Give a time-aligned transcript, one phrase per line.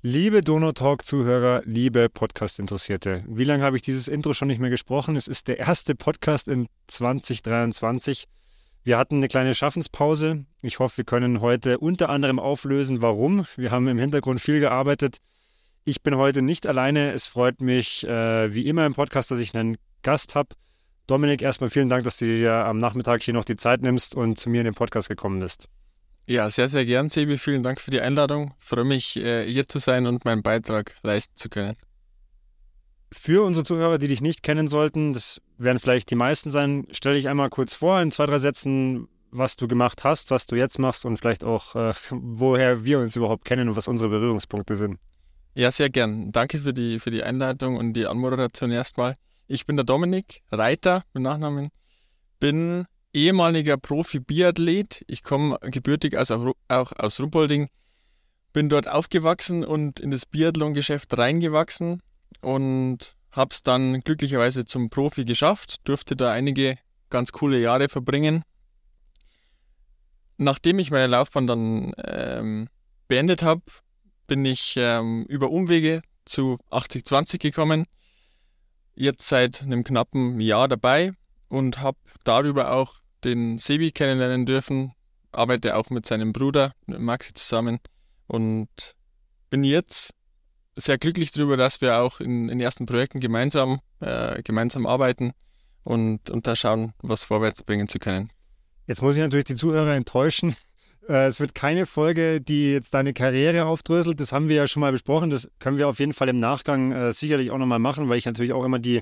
[0.00, 5.16] Liebe Donautalk-Zuhörer, liebe Podcast-Interessierte, wie lange habe ich dieses Intro schon nicht mehr gesprochen?
[5.16, 8.26] Es ist der erste Podcast in 2023.
[8.84, 10.46] Wir hatten eine kleine Schaffenspause.
[10.62, 13.44] Ich hoffe, wir können heute unter anderem auflösen, warum.
[13.56, 15.16] Wir haben im Hintergrund viel gearbeitet.
[15.84, 17.10] Ich bin heute nicht alleine.
[17.10, 20.50] Es freut mich, äh, wie immer im Podcast, dass ich einen Gast habe.
[21.08, 24.38] Dominik, erstmal vielen Dank, dass du dir am Nachmittag hier noch die Zeit nimmst und
[24.38, 25.68] zu mir in den Podcast gekommen bist.
[26.28, 27.38] Ja, sehr, sehr gern, Sebi.
[27.38, 28.52] Vielen Dank für die Einladung.
[28.58, 31.72] Freue mich, äh, hier zu sein und meinen Beitrag leisten zu können.
[33.10, 37.16] Für unsere Zuhörer, die dich nicht kennen sollten, das werden vielleicht die meisten sein, stelle
[37.16, 40.78] ich einmal kurz vor in zwei, drei Sätzen, was du gemacht hast, was du jetzt
[40.78, 44.98] machst und vielleicht auch, äh, woher wir uns überhaupt kennen und was unsere Berührungspunkte sind.
[45.54, 46.28] Ja, sehr gern.
[46.28, 49.16] Danke für die, für die Einleitung und die Anmoderation erstmal.
[49.46, 51.70] Ich bin der Dominik Reiter mit Nachnamen,
[52.38, 55.04] bin ehemaliger Profi-Biathlet.
[55.06, 57.68] Ich komme gebürtig aus, auch aus Ruppolding,
[58.52, 62.00] bin dort aufgewachsen und in das Biathlon-Geschäft reingewachsen
[62.40, 66.76] und habe es dann glücklicherweise zum Profi geschafft, durfte da einige
[67.10, 68.42] ganz coole Jahre verbringen.
[70.36, 72.68] Nachdem ich meine Laufbahn dann ähm,
[73.08, 73.62] beendet habe,
[74.26, 77.84] bin ich ähm, über Umwege zu 8020 gekommen.
[78.94, 81.12] Jetzt seit einem knappen Jahr dabei
[81.48, 84.92] und habe darüber auch den Sebi kennenlernen dürfen.
[85.32, 87.78] Arbeite auch mit seinem Bruder Maxi zusammen
[88.26, 88.68] und
[89.50, 90.14] bin jetzt
[90.76, 95.32] sehr glücklich darüber, dass wir auch in, in ersten Projekten gemeinsam, äh, gemeinsam arbeiten
[95.82, 98.30] und, und da schauen, was vorwärts bringen zu können.
[98.86, 100.54] Jetzt muss ich natürlich die Zuhörer enttäuschen.
[101.08, 104.20] Äh, es wird keine Folge, die jetzt deine Karriere aufdröselt.
[104.20, 105.30] Das haben wir ja schon mal besprochen.
[105.30, 108.26] Das können wir auf jeden Fall im Nachgang äh, sicherlich auch nochmal machen, weil ich
[108.26, 109.00] natürlich auch immer die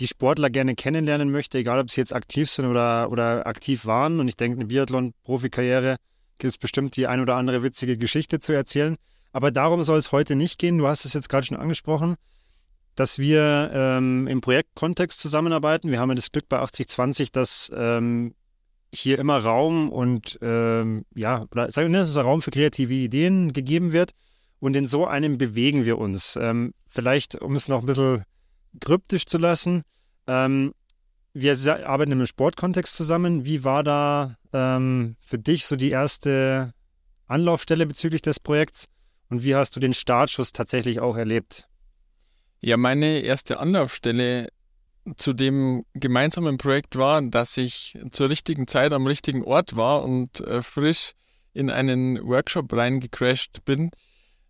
[0.00, 4.20] die Sportler gerne kennenlernen möchte, egal ob sie jetzt aktiv sind oder, oder aktiv waren.
[4.20, 5.96] Und ich denke, eine Biathlon-Profikarriere
[6.38, 8.96] gibt es bestimmt die ein oder andere witzige Geschichte zu erzählen.
[9.32, 10.78] Aber darum soll es heute nicht gehen.
[10.78, 12.16] Du hast es jetzt gerade schon angesprochen,
[12.94, 15.90] dass wir ähm, im Projektkontext zusammenarbeiten.
[15.90, 18.34] Wir haben ja das Glück bei 8020, dass ähm,
[18.94, 24.12] hier immer Raum und ähm, ja, sagen wir, dass Raum für kreative Ideen gegeben wird.
[24.60, 26.36] Und in so einem bewegen wir uns.
[26.40, 28.24] Ähm, vielleicht, um es noch ein bisschen
[28.80, 29.82] kryptisch zu lassen.
[30.26, 30.72] Ähm,
[31.34, 31.56] wir
[31.86, 33.44] arbeiten im Sportkontext zusammen.
[33.44, 36.72] Wie war da ähm, für dich so die erste
[37.26, 38.88] Anlaufstelle bezüglich des Projekts
[39.28, 41.68] und wie hast du den Startschuss tatsächlich auch erlebt?
[42.60, 44.48] Ja, meine erste Anlaufstelle
[45.16, 50.40] zu dem gemeinsamen Projekt war, dass ich zur richtigen Zeit am richtigen Ort war und
[50.40, 51.12] äh, frisch
[51.52, 53.90] in einen Workshop reingecrashed bin,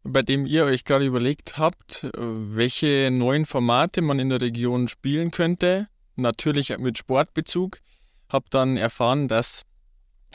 [0.02, 5.30] bei dem ihr euch gerade überlegt habt, welche neuen Formate man in der Region spielen
[5.30, 5.88] könnte.
[6.16, 7.80] Natürlich mit Sportbezug.
[8.28, 9.62] Hab dann erfahren, dass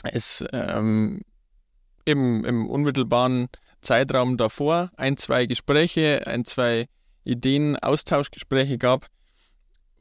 [0.02, 1.22] es ähm,
[2.04, 3.48] im, im unmittelbaren
[3.80, 6.86] Zeitraum davor ein, zwei Gespräche, ein, zwei
[7.24, 9.06] Ideen, Austauschgespräche gab,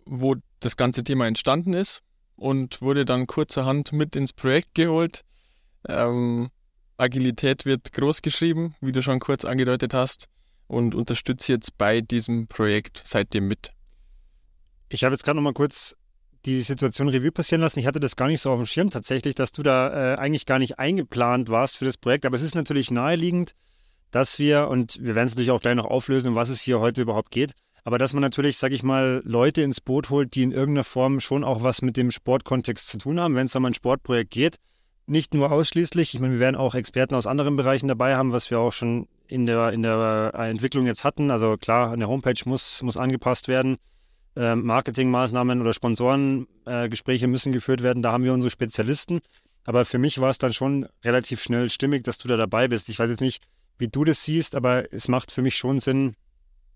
[0.05, 2.01] wo das ganze Thema entstanden ist
[2.35, 5.21] und wurde dann kurzerhand mit ins Projekt geholt.
[5.87, 6.49] Ähm,
[6.97, 10.27] Agilität wird groß geschrieben, wie du schon kurz angedeutet hast,
[10.67, 13.71] und unterstütze jetzt bei diesem Projekt seitdem mit.
[14.89, 15.95] Ich habe jetzt gerade noch mal kurz
[16.45, 17.79] die Situation Revue passieren lassen.
[17.79, 20.45] Ich hatte das gar nicht so auf dem Schirm tatsächlich, dass du da äh, eigentlich
[20.45, 22.25] gar nicht eingeplant warst für das Projekt.
[22.25, 23.53] Aber es ist natürlich naheliegend,
[24.11, 26.79] dass wir, und wir werden es natürlich auch gleich noch auflösen, um was es hier
[26.79, 27.53] heute überhaupt geht,
[27.85, 31.19] aber dass man natürlich, sage ich mal, Leute ins Boot holt, die in irgendeiner Form
[31.19, 34.57] schon auch was mit dem Sportkontext zu tun haben, wenn es um ein Sportprojekt geht
[35.05, 36.13] nicht nur ausschließlich.
[36.13, 39.07] Ich meine, wir werden auch Experten aus anderen Bereichen dabei haben, was wir auch schon
[39.27, 41.31] in der, in der Entwicklung jetzt hatten.
[41.31, 43.77] Also klar, eine Homepage muss, muss angepasst werden.
[44.35, 48.01] Ähm, Marketingmaßnahmen oder Sponsorengespräche äh, müssen geführt werden.
[48.01, 49.19] Da haben wir unsere Spezialisten.
[49.65, 52.89] Aber für mich war es dann schon relativ schnell stimmig, dass du da dabei bist.
[52.89, 53.43] Ich weiß jetzt nicht,
[53.77, 56.15] wie du das siehst, aber es macht für mich schon Sinn,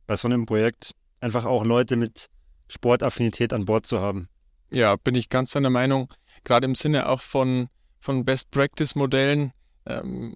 [0.05, 2.27] bei so einem Projekt einfach auch Leute mit
[2.69, 4.29] Sportaffinität an Bord zu haben.
[4.71, 6.09] Ja, bin ich ganz deiner Meinung.
[6.43, 9.51] Gerade im Sinne auch von von Best-Practice-Modellen.
[9.85, 10.35] Ähm,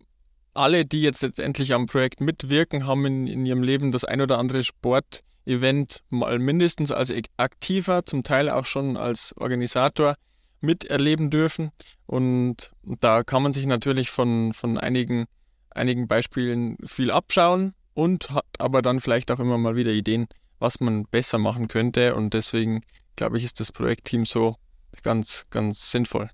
[0.54, 4.38] alle, die jetzt letztendlich am Projekt mitwirken, haben in, in ihrem Leben das ein oder
[4.38, 10.16] andere Sportevent mal mindestens als aktiver, zum Teil auch schon als Organisator
[10.60, 11.72] miterleben dürfen.
[12.06, 15.26] Und da kann man sich natürlich von, von einigen,
[15.70, 20.28] einigen Beispielen viel abschauen und hat aber dann vielleicht auch immer mal wieder Ideen,
[20.60, 22.16] was man besser machen könnte.
[22.16, 22.82] Und deswegen
[23.16, 24.58] glaube ich, ist das Projektteam so
[25.02, 26.30] ganz, ganz sinnvoll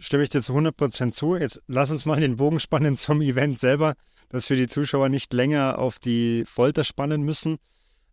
[0.00, 1.36] stimme ich dir zu 100% zu.
[1.36, 3.94] Jetzt lass uns mal den Bogen spannen zum Event selber,
[4.30, 7.58] dass wir die Zuschauer nicht länger auf die Folter spannen müssen.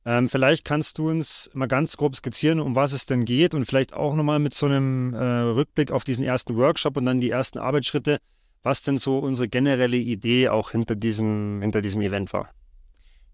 [0.05, 3.65] Ähm, vielleicht kannst du uns mal ganz grob skizzieren, um was es denn geht und
[3.65, 7.29] vielleicht auch nochmal mit so einem äh, Rückblick auf diesen ersten Workshop und dann die
[7.29, 8.19] ersten Arbeitsschritte.
[8.63, 12.49] was denn so unsere generelle Idee auch hinter diesem, hinter diesem Event war.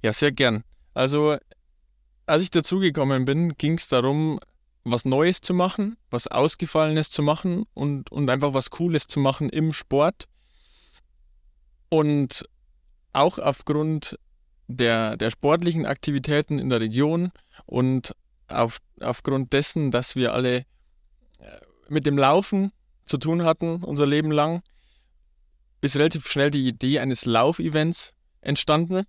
[0.04, 0.64] Ja, sehr gern.
[0.94, 1.38] Also,
[2.26, 4.40] als ich dazugekommen bin, ging es darum,
[4.84, 9.50] was Neues zu machen, was Ausgefallenes zu machen und, und einfach was Cooles zu machen
[9.50, 10.28] im Sport.
[11.90, 12.46] Und
[13.14, 14.18] auch aufgrund
[14.68, 17.32] der, der sportlichen Aktivitäten in der Region
[17.66, 18.16] und
[18.48, 20.66] auf, aufgrund dessen, dass wir alle äh,
[21.90, 22.72] mit dem Laufen
[23.06, 24.64] zu tun hatten, unser Leben lang,
[25.82, 29.04] ist relativ schnell die Idee eines Laufevents entstanden.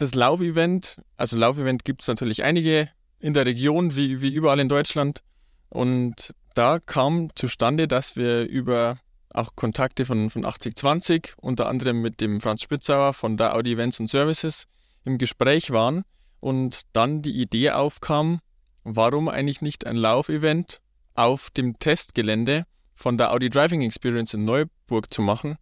[0.00, 2.88] Das Laufevent, also Laufevent gibt es natürlich einige
[3.18, 5.22] in der Region, wie, wie überall in Deutschland.
[5.68, 8.98] Und da kam zustande, dass wir über
[9.28, 14.00] auch Kontakte von, von 8020, unter anderem mit dem Franz Spitzauer von der Audi Events
[14.00, 14.68] und Services
[15.04, 16.04] im Gespräch waren
[16.40, 18.40] und dann die Idee aufkam,
[18.84, 20.80] warum eigentlich nicht ein Laufevent
[21.14, 22.64] auf dem Testgelände
[22.94, 25.58] von der Audi Driving Experience in Neuburg zu machen.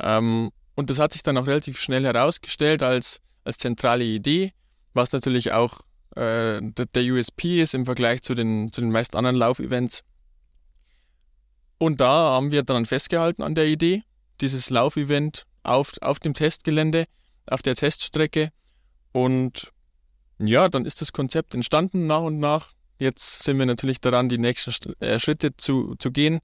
[0.00, 4.52] Ähm, und das hat sich dann auch relativ schnell herausgestellt als, als zentrale Idee,
[4.92, 5.80] was natürlich auch
[6.16, 10.02] äh, der, USP ist im Vergleich zu den, zu den meisten anderen Laufevents.
[11.78, 14.02] Und da haben wir dann festgehalten an der Idee,
[14.40, 17.04] dieses Laufevent auf, auf dem Testgelände,
[17.48, 18.50] auf der Teststrecke.
[19.12, 19.72] Und
[20.38, 22.72] ja, dann ist das Konzept entstanden nach und nach.
[22.98, 26.40] Jetzt sind wir natürlich daran, die nächsten äh, Schritte zu, zu gehen,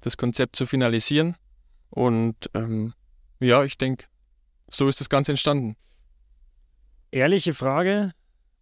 [0.00, 1.36] das Konzept zu finalisieren.
[1.90, 2.94] Und ähm,
[3.38, 4.06] ja, ich denke,
[4.70, 5.76] so ist das Ganze entstanden.
[7.10, 8.12] Ehrliche Frage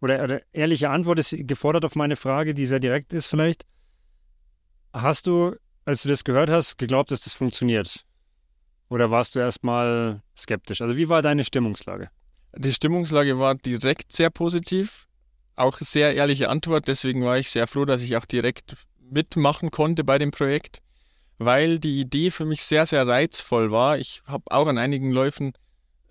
[0.01, 3.65] oder, oder ehrliche Antwort ist gefordert auf meine Frage, die sehr direkt ist vielleicht.
[4.93, 5.55] Hast du,
[5.85, 8.05] als du das gehört hast, geglaubt, dass das funktioniert?
[8.89, 10.81] Oder warst du erstmal skeptisch?
[10.81, 12.09] Also wie war deine Stimmungslage?
[12.55, 15.07] Die Stimmungslage war direkt sehr positiv,
[15.55, 16.87] auch sehr ehrliche Antwort.
[16.87, 20.79] Deswegen war ich sehr froh, dass ich auch direkt mitmachen konnte bei dem Projekt,
[21.37, 23.99] weil die Idee für mich sehr, sehr reizvoll war.
[23.99, 25.53] Ich habe auch an einigen Läufen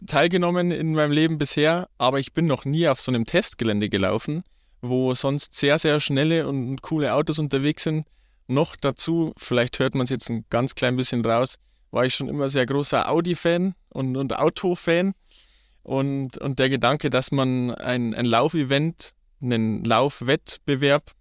[0.07, 4.45] teilgenommen in meinem Leben bisher, aber ich bin noch nie auf so einem Testgelände gelaufen,
[4.81, 8.07] wo sonst sehr, sehr schnelle und coole Autos unterwegs sind.
[8.47, 11.59] Noch dazu, vielleicht hört man es jetzt ein ganz klein bisschen raus,
[11.91, 15.15] war ich schon immer sehr großer Audi-Fan und, und Auto-Fan.
[15.83, 21.13] Und, und der Gedanke, dass man ein, ein Laufevent, einen Laufwettbewerb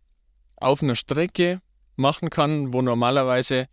[0.57, 1.61] auf einer Strecke
[1.95, 3.67] machen kann, wo normalerweise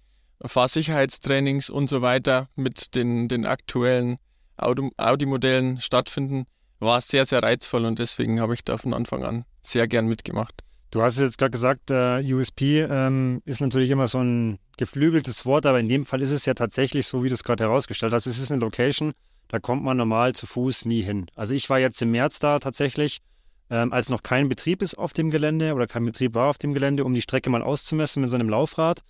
[0.44, 4.18] Fahrsicherheitstrainings und so weiter mit den, den aktuellen
[4.56, 6.46] Audi-Modellen stattfinden,
[6.80, 10.62] war sehr, sehr reizvoll und deswegen habe ich da von Anfang an sehr gern mitgemacht.
[10.90, 15.66] Du hast jetzt gerade gesagt, äh, USP ähm, ist natürlich immer so ein geflügeltes Wort,
[15.66, 18.26] aber in dem Fall ist es ja tatsächlich so, wie du es gerade herausgestellt hast.
[18.26, 19.12] Es ist eine Location,
[19.48, 21.26] da kommt man normal zu Fuß nie hin.
[21.34, 23.22] Also ich war jetzt im März da tatsächlich,
[23.70, 26.74] ähm, als noch kein Betrieb ist auf dem Gelände oder kein Betrieb war auf dem
[26.74, 29.02] Gelände, um die Strecke mal auszumessen mit so einem Laufrad.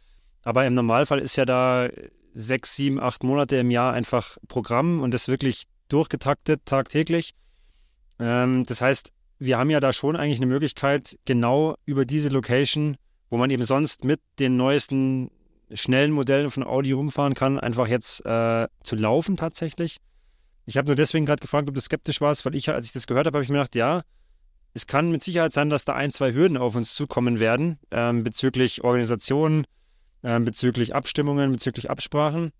[0.44, 1.88] Aber im Normalfall ist ja da
[2.34, 7.34] sechs, sieben, acht Monate im Jahr einfach Programm und das wirklich durchgetaktet tagtäglich.
[8.18, 12.96] Ähm, das heißt, wir haben ja da schon eigentlich eine Möglichkeit, genau über diese Location,
[13.30, 15.30] wo man eben sonst mit den neuesten
[15.72, 19.96] schnellen Modellen von Audi rumfahren kann, einfach jetzt äh, zu laufen tatsächlich.
[20.66, 23.06] Ich habe nur deswegen gerade gefragt, ob du skeptisch warst, weil ich, als ich das
[23.06, 24.02] gehört habe, habe ich mir gedacht, ja,
[24.72, 28.22] es kann mit Sicherheit sein, dass da ein, zwei Hürden auf uns zukommen werden ähm,
[28.22, 29.66] bezüglich Organisation,
[30.24, 32.50] ähm, bezüglich Abstimmungen, bezüglich Absprachen.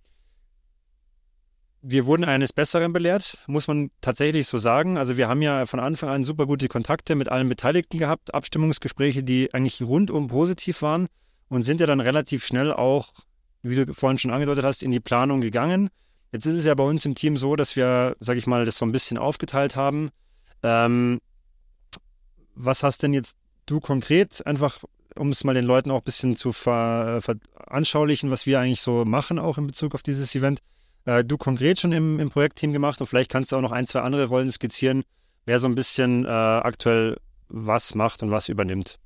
[1.81, 4.97] Wir wurden eines Besseren belehrt, muss man tatsächlich so sagen.
[4.97, 9.23] Also wir haben ja von Anfang an super gute Kontakte mit allen Beteiligten gehabt, Abstimmungsgespräche,
[9.23, 11.09] die eigentlich rundum positiv waren
[11.49, 13.13] und sind ja dann relativ schnell auch,
[13.63, 15.91] wie du vorhin schon angedeutet hast, in die Planung gegangen.
[16.33, 18.79] Jetzt ist es ja bei uns im Team so, dass wir, sag ich mal, das
[18.79, 20.11] so ein bisschen aufgeteilt haben.
[20.63, 21.21] Ähm,
[22.55, 23.37] was hast denn jetzt
[23.67, 24.83] du konkret, einfach
[25.19, 29.05] um es mal den Leuten auch ein bisschen zu ver, veranschaulichen, was wir eigentlich so
[29.05, 30.61] machen, auch in Bezug auf dieses Event,
[31.05, 33.87] äh, du konkret schon im, im Projektteam gemacht und vielleicht kannst du auch noch ein,
[33.87, 35.05] zwei andere Rollen skizzieren,
[35.47, 37.19] wer so ein bisschen äh, aktuell
[37.49, 38.99] was macht und was übernimmt.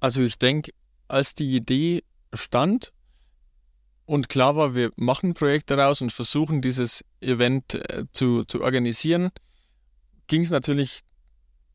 [0.00, 0.72] Also ich denke,
[1.08, 2.92] als die Idee stand,
[4.08, 8.62] und klar war, wir machen ein Projekt daraus und versuchen dieses Event äh, zu, zu
[8.62, 9.30] organisieren,
[10.28, 11.00] ging es natürlich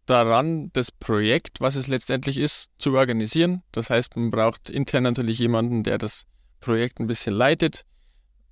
[0.05, 3.63] daran, das Projekt, was es letztendlich ist, zu organisieren.
[3.71, 6.25] Das heißt, man braucht intern natürlich jemanden, der das
[6.59, 7.85] Projekt ein bisschen leitet.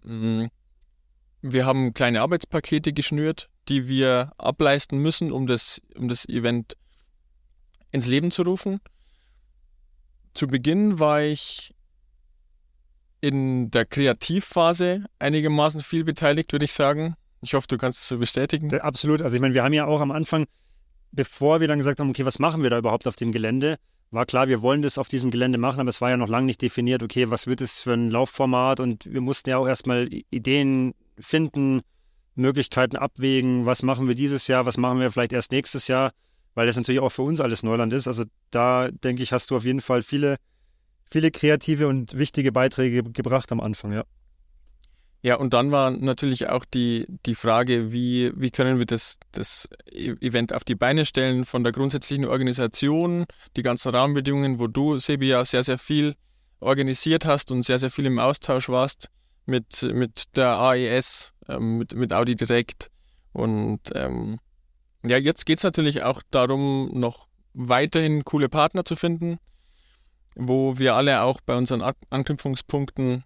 [0.03, 0.45] Mm,
[1.41, 6.75] wir haben kleine Arbeitspakete geschnürt, die wir ableisten müssen, um das, um das Event
[7.91, 8.79] ins Leben zu rufen.
[10.33, 11.73] Zu Beginn war ich
[13.19, 17.15] in der Kreativphase einigermaßen viel beteiligt, würde ich sagen.
[17.41, 18.73] Ich hoffe, du kannst es so bestätigen.
[18.79, 19.21] Absolut.
[19.21, 20.45] Also ich meine, wir haben ja auch am Anfang,
[21.11, 23.77] bevor wir dann gesagt haben, okay, was machen wir da überhaupt auf dem Gelände,
[24.11, 26.45] war klar, wir wollen das auf diesem Gelände machen, aber es war ja noch lange
[26.45, 28.81] nicht definiert, okay, was wird es für ein Laufformat?
[28.81, 31.81] Und wir mussten ja auch erstmal Ideen finden,
[32.35, 36.11] Möglichkeiten abwägen, was machen wir dieses Jahr, was machen wir vielleicht erst nächstes Jahr,
[36.55, 38.07] weil das natürlich auch für uns alles Neuland ist.
[38.07, 40.35] Also da denke ich, hast du auf jeden Fall viele,
[41.09, 44.03] viele kreative und wichtige Beiträge gebracht am Anfang, ja.
[45.23, 49.69] Ja, und dann war natürlich auch die, die Frage, wie, wie können wir das, das
[49.85, 53.25] e-, Event auf die Beine stellen von der grundsätzlichen Organisation,
[53.55, 56.15] die ganzen Rahmenbedingungen, wo du, Sebi, ja sehr, sehr viel
[56.59, 59.09] organisiert hast und sehr, sehr viel im Austausch warst
[59.45, 62.89] mit, mit der AES, ähm, mit, mit Audi Direct.
[63.31, 64.39] Und ähm,
[65.03, 69.37] ja, jetzt geht es natürlich auch darum, noch weiterhin coole Partner zu finden,
[70.35, 73.23] wo wir alle auch bei unseren Anknüpfungspunkten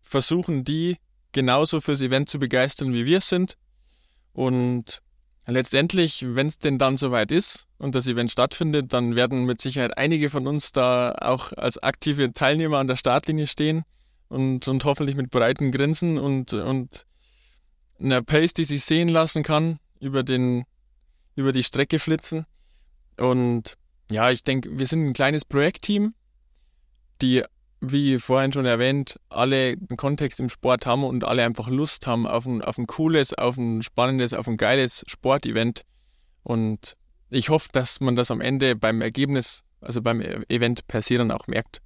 [0.00, 0.96] versuchen, die
[1.32, 3.56] genauso fürs Event zu begeistern, wie wir sind.
[4.32, 5.02] Und
[5.46, 9.96] letztendlich, wenn es denn dann soweit ist und das Event stattfindet, dann werden mit Sicherheit
[9.96, 13.84] einige von uns da auch als aktive Teilnehmer an der Startlinie stehen
[14.28, 17.06] und, und hoffentlich mit breiten Grinsen und, und
[18.00, 20.64] einer Pace, die sich sehen lassen kann, über, den,
[21.34, 22.46] über die Strecke flitzen.
[23.18, 23.76] Und
[24.10, 26.14] ja, ich denke, wir sind ein kleines Projektteam,
[27.22, 27.42] die
[27.80, 32.26] wie vorhin schon erwähnt, alle einen Kontext im Sport haben und alle einfach Lust haben
[32.26, 35.82] auf ein, auf ein cooles, auf ein spannendes, auf ein geiles Sportevent.
[36.42, 36.96] Und
[37.30, 41.30] ich hoffe, dass man das am Ende beim Ergebnis, also beim Event per se dann
[41.30, 41.80] auch merkt.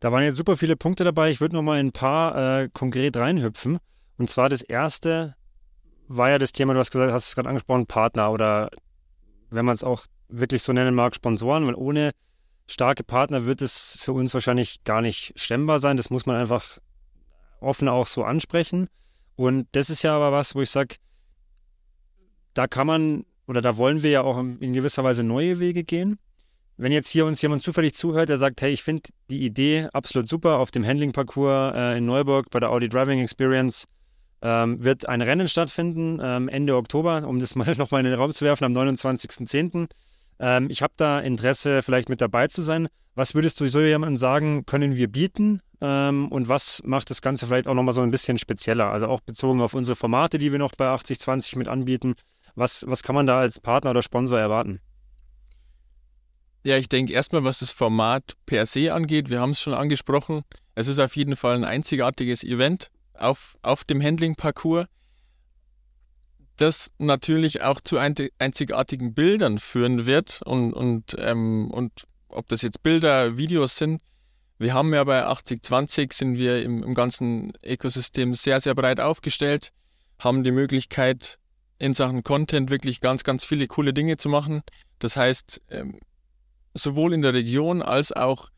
[0.00, 1.30] Da waren jetzt super viele Punkte dabei.
[1.30, 3.78] Ich würde noch mal ein paar äh, konkret reinhüpfen.
[4.16, 5.34] Und zwar das erste
[6.08, 8.70] war ja das Thema, du hast gesagt, hast es gerade angesprochen, Partner oder
[9.50, 12.12] wenn man es auch wirklich so nennen mag, Sponsoren, weil ohne
[12.70, 15.96] starke Partner wird es für uns wahrscheinlich gar nicht stemmbar sein.
[15.96, 16.78] Das muss man einfach
[17.60, 18.88] offen auch so ansprechen.
[19.36, 20.96] Und das ist ja aber was, wo ich sage,
[22.54, 26.18] da kann man oder da wollen wir ja auch in gewisser Weise neue Wege gehen.
[26.76, 30.28] Wenn jetzt hier uns jemand zufällig zuhört, der sagt, hey, ich finde die Idee absolut
[30.28, 33.86] super, auf dem Handling-Parcours äh, in Neuburg bei der Audi Driving Experience
[34.40, 38.32] ähm, wird ein Rennen stattfinden ähm, Ende Oktober, um das mal nochmal in den Raum
[38.32, 39.88] zu werfen, am 29.10.
[40.40, 42.88] Ähm, ich habe da Interesse, vielleicht mit dabei zu sein.
[43.14, 45.60] Was würdest du so jemandem sagen, können wir bieten?
[45.82, 48.90] Ähm, und was macht das Ganze vielleicht auch nochmal so ein bisschen spezieller?
[48.90, 52.14] Also auch bezogen auf unsere Formate, die wir noch bei 8020 mit anbieten.
[52.54, 54.80] Was, was kann man da als Partner oder Sponsor erwarten?
[56.64, 60.42] Ja, ich denke erstmal, was das Format per se angeht, wir haben es schon angesprochen.
[60.74, 64.86] Es ist auf jeden Fall ein einzigartiges Event auf, auf dem Handling-Parcours
[66.60, 72.82] das natürlich auch zu einzigartigen Bildern führen wird und, und, ähm, und ob das jetzt
[72.82, 74.02] Bilder, Videos sind.
[74.58, 79.72] Wir haben ja bei 8020 sind wir im, im ganzen Ökosystem sehr, sehr breit aufgestellt,
[80.18, 81.38] haben die Möglichkeit,
[81.78, 84.62] in Sachen Content wirklich ganz, ganz viele coole Dinge zu machen.
[84.98, 85.98] Das heißt, ähm,
[86.74, 88.50] sowohl in der Region als auch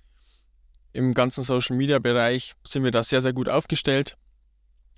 [0.92, 4.16] im ganzen Social Media Bereich sind wir da sehr, sehr gut aufgestellt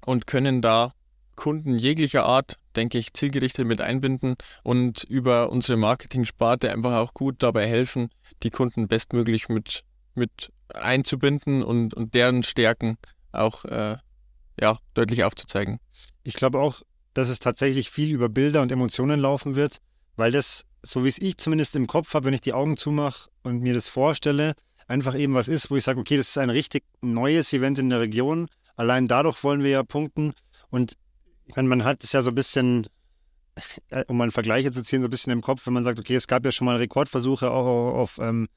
[0.06, 0.92] und können da
[1.36, 7.36] Kunden jeglicher Art, denke ich, zielgerichtet mit einbinden und über unsere Marketing-Sparte einfach auch gut
[7.42, 8.08] dabei helfen,
[8.42, 12.96] die Kunden bestmöglich mit, mit einzubinden und, und deren Stärken
[13.32, 13.96] auch äh,
[14.60, 15.80] ja, deutlich aufzuzeigen.
[16.22, 16.82] Ich glaube auch,
[17.14, 19.78] dass es tatsächlich viel über Bilder und Emotionen laufen wird,
[20.16, 23.28] weil das, so wie es ich zumindest im Kopf habe, wenn ich die Augen zumache
[23.42, 24.54] und mir das vorstelle,
[24.86, 27.90] einfach eben was ist, wo ich sage, okay, das ist ein richtig neues Event in
[27.90, 28.46] der Region.
[28.76, 30.34] Allein dadurch wollen wir ja punkten.
[30.70, 30.94] Und
[31.46, 32.86] ich man hat es ja so ein bisschen,
[33.90, 35.98] äh, um mal einen Vergleich zu ziehen, so ein bisschen im Kopf, wenn man sagt,
[35.98, 38.48] okay, es gab ja schon mal Rekordversuche auch auf ähm,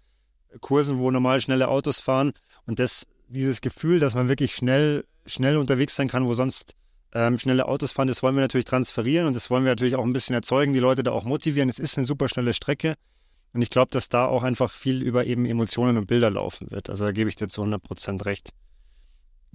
[0.62, 2.32] Kursen, wo normal schnelle Autos fahren
[2.66, 6.76] und das, dieses Gefühl, dass man wirklich schnell, schnell unterwegs sein kann, wo sonst
[7.14, 10.04] ähm, schnelle Autos fahren, das wollen wir natürlich transferieren und das wollen wir natürlich auch
[10.04, 11.70] ein bisschen erzeugen, die Leute da auch motivieren.
[11.70, 12.96] Es ist eine super schnelle Strecke
[13.54, 16.90] und ich glaube, dass da auch einfach viel über eben Emotionen und Bilder laufen wird.
[16.90, 18.52] Also da gebe ich dir zu 100 Prozent recht.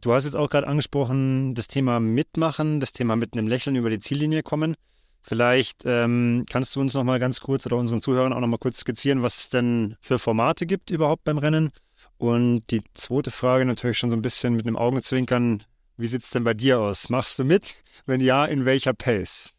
[0.03, 3.89] Du hast jetzt auch gerade angesprochen, das Thema Mitmachen, das Thema mit einem Lächeln über
[3.89, 4.75] die Ziellinie kommen.
[5.21, 8.59] Vielleicht ähm, kannst du uns noch mal ganz kurz oder unseren Zuhörern auch noch mal
[8.59, 11.71] kurz skizzieren, was es denn für Formate gibt überhaupt beim Rennen.
[12.19, 15.63] Und die zweite Frage natürlich schon so ein bisschen mit einem Augenzwinkern.
[15.97, 17.09] Wie sieht es denn bei dir aus?
[17.09, 17.77] Machst du mit?
[18.05, 19.52] Wenn ja, in welcher Pace?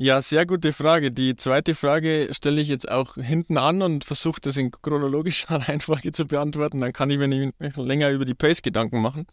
[0.00, 1.10] Ja, sehr gute Frage.
[1.10, 6.12] Die zweite Frage stelle ich jetzt auch hinten an und versuche das in chronologischer Reihenfolge
[6.12, 6.80] zu beantworten.
[6.80, 9.26] Dann kann ich mir nämlich länger über die Pace Gedanken machen.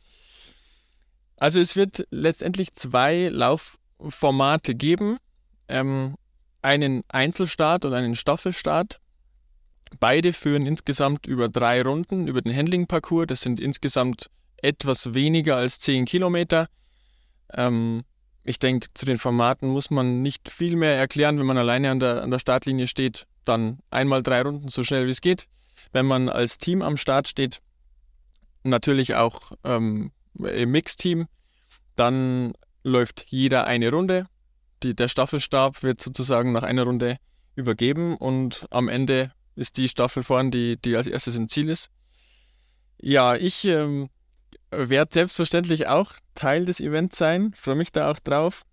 [1.38, 5.17] Also es wird letztendlich zwei Laufformate geben.
[5.67, 6.15] Ähm,
[6.63, 9.00] einen Einzelstart und einen Staffelstart.
[10.00, 13.27] Beide führen insgesamt über drei Runden über den Handling-Parcours.
[13.27, 14.31] Das sind insgesamt
[14.63, 16.65] etwas weniger als zehn Kilometer.
[17.53, 18.03] Ähm,
[18.46, 22.00] ich denke, zu den Formaten muss man nicht viel mehr erklären, wenn man alleine an
[22.00, 23.25] der, an der Startlinie steht.
[23.44, 25.48] dann einmal drei Runden so schnell wie es geht.
[25.92, 27.62] Wenn man als Team am Start steht,
[28.64, 31.28] natürlich auch ähm, im Mixteam,
[31.96, 34.28] dann läuft jeder eine Runde.
[34.84, 37.18] Die, der Staffelstab wird sozusagen nach einer Runde
[37.56, 41.90] übergeben und am Ende ist die Staffel vorn, die, die als erstes im Ziel ist.
[43.00, 44.10] Ja, ich ähm,
[44.72, 48.63] werde selbstverständlich auch Teil des Events sein, freue mich da auch drauf.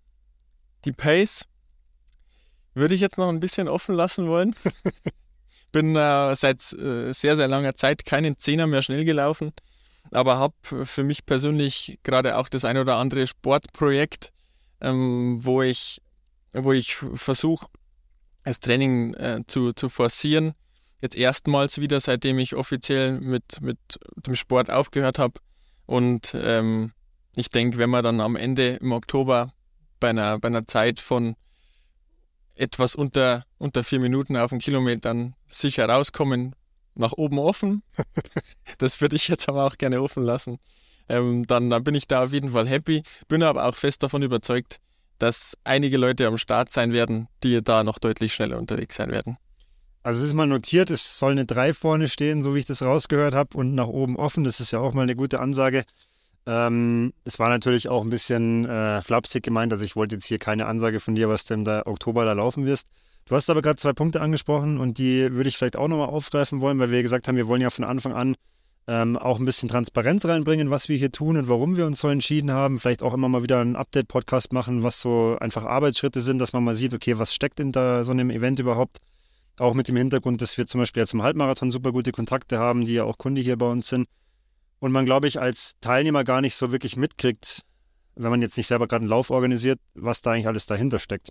[0.85, 1.45] Die Pace
[2.73, 4.55] würde ich jetzt noch ein bisschen offen lassen wollen.
[5.71, 9.53] Bin äh, seit äh, sehr, sehr langer Zeit keinen Zehner mehr schnell gelaufen,
[10.11, 14.31] aber habe für mich persönlich gerade auch das ein oder andere Sportprojekt,
[14.81, 16.01] ähm, wo ich,
[16.53, 17.67] wo ich versuche,
[18.43, 20.53] das Training äh, zu, zu forcieren.
[21.01, 23.77] Jetzt erstmals wieder, seitdem ich offiziell mit, mit
[24.15, 25.39] dem Sport aufgehört habe.
[25.85, 26.93] Und ähm,
[27.35, 29.53] ich denke, wenn wir dann am Ende im Oktober
[29.99, 31.35] bei einer, bei einer Zeit von
[32.55, 36.55] etwas unter, unter vier Minuten auf den Kilometern sicher rauskommen,
[36.95, 37.81] nach oben offen.
[38.77, 40.59] das würde ich jetzt aber auch gerne offen lassen.
[41.09, 43.01] Ähm, dann, dann bin ich da auf jeden Fall happy.
[43.27, 44.79] Bin aber auch fest davon überzeugt,
[45.17, 49.37] dass einige Leute am Start sein werden, die da noch deutlich schneller unterwegs sein werden.
[50.03, 52.81] Also es ist mal notiert, es soll eine 3 vorne stehen, so wie ich das
[52.81, 54.43] rausgehört habe, und nach oben offen.
[54.43, 55.85] Das ist ja auch mal eine gute Ansage.
[56.45, 60.39] Ähm, es war natürlich auch ein bisschen äh, flapsig gemeint, also ich wollte jetzt hier
[60.39, 62.87] keine Ansage von dir, was du im Oktober da laufen wirst.
[63.25, 66.59] Du hast aber gerade zwei Punkte angesprochen und die würde ich vielleicht auch nochmal aufgreifen
[66.59, 68.35] wollen, weil wir gesagt haben, wir wollen ja von Anfang an
[68.87, 72.09] ähm, auch ein bisschen Transparenz reinbringen, was wir hier tun und warum wir uns so
[72.09, 72.79] entschieden haben.
[72.79, 76.65] Vielleicht auch immer mal wieder einen Update-Podcast machen, was so einfach Arbeitsschritte sind, dass man
[76.65, 78.99] mal sieht, okay, was steckt hinter so einem Event überhaupt.
[79.59, 82.85] Auch mit dem Hintergrund, dass wir zum Beispiel jetzt im Halbmarathon super gute Kontakte haben,
[82.85, 84.07] die ja auch Kunde hier bei uns sind.
[84.79, 87.61] Und man, glaube ich, als Teilnehmer gar nicht so wirklich mitkriegt,
[88.15, 91.29] wenn man jetzt nicht selber gerade einen Lauf organisiert, was da eigentlich alles dahinter steckt.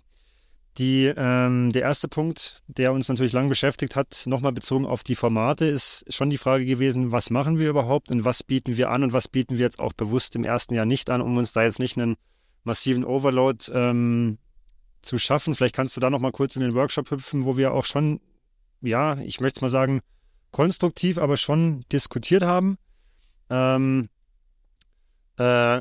[0.79, 5.15] Die, ähm, der erste Punkt, der uns natürlich lang beschäftigt hat, nochmal bezogen auf die
[5.15, 9.03] Formate, ist schon die Frage gewesen, was machen wir überhaupt und was bieten wir an
[9.03, 11.61] und was bieten wir jetzt auch bewusst im ersten Jahr nicht an, um uns da
[11.61, 12.15] jetzt nicht einen
[12.63, 14.39] massiven Overload ähm,
[15.03, 15.53] zu schaffen.
[15.53, 18.19] Vielleicht kannst du da nochmal kurz in den Workshop hüpfen, wo wir auch schon,
[18.81, 20.01] ja, ich möchte es mal sagen,
[20.51, 22.77] konstruktiv, aber schon diskutiert haben.
[23.49, 24.09] Ähm,
[25.37, 25.79] äh,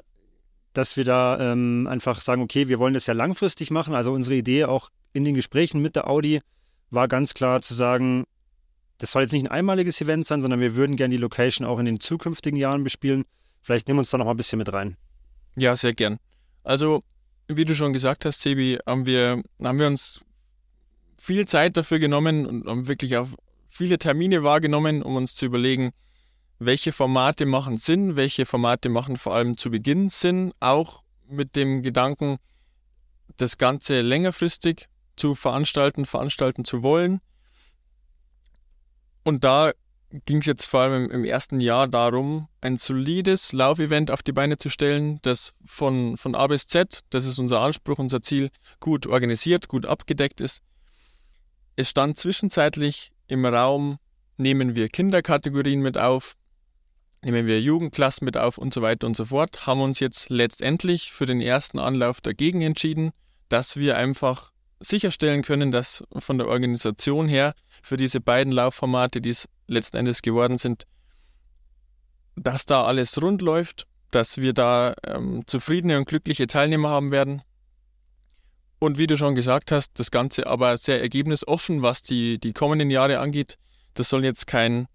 [0.73, 3.95] dass wir da ähm, einfach sagen, okay, wir wollen das ja langfristig machen.
[3.95, 6.41] Also unsere Idee auch in den Gesprächen mit der Audi
[6.91, 8.25] war ganz klar zu sagen,
[8.99, 11.79] das soll jetzt nicht ein einmaliges Event sein, sondern wir würden gerne die Location auch
[11.79, 13.25] in den zukünftigen Jahren bespielen.
[13.61, 14.97] Vielleicht nehmen wir uns da noch mal ein bisschen mit rein.
[15.57, 16.19] Ja, sehr gern.
[16.65, 17.03] Also,
[17.49, 20.25] wie du schon gesagt hast, Sebi, haben wir, haben wir uns
[21.21, 23.29] viel Zeit dafür genommen und haben wirklich auch
[23.69, 25.93] viele Termine wahrgenommen, um uns zu überlegen,
[26.59, 31.83] welche Formate machen Sinn, welche Formate machen vor allem zu Beginn Sinn, auch mit dem
[31.83, 32.39] Gedanken,
[33.37, 37.21] das Ganze längerfristig zu veranstalten, veranstalten zu wollen.
[39.25, 39.73] Und da
[40.27, 44.59] ging es jetzt vor allem im ersten Jahr darum, ein solides Laufevent auf die Beine
[44.59, 49.07] zu stellen, das von, von A bis Z, das ist unser Anspruch, unser Ziel, gut
[49.07, 50.63] organisiert, gut abgedeckt ist.
[51.77, 53.99] Es stand zwischenzeitlich im Raum,
[54.37, 56.35] nehmen wir Kinderkategorien mit auf,
[57.25, 61.13] nehmen wir Jugendklassen mit auf und so weiter und so fort, haben uns jetzt letztendlich
[61.13, 63.13] für den ersten Anlauf dagegen entschieden,
[63.49, 64.52] dass wir einfach
[64.83, 70.23] sicherstellen können, dass von der Organisation her für diese beiden Laufformate, die es letzten Endes
[70.23, 70.85] geworden sind,
[72.37, 77.43] dass da alles rund läuft, dass wir da ähm, zufriedene und glückliche Teilnehmer haben werden.
[78.79, 82.91] Und wie du schon gesagt hast, das Ganze aber sehr ergebnisoffen, was die, die kommenden
[82.91, 83.57] Jahre angeht.
[83.95, 84.89] Das soll jetzt kein